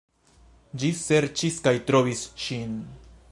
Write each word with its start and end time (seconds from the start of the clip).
Ĝi 0.83 0.89
serĉis 1.01 1.61
kaj 1.67 1.75
trovis 1.91 2.27
ŝin. 2.47 2.75